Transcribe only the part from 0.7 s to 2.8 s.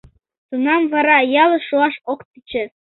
вара ялыш шуаш ок тӧчӧ.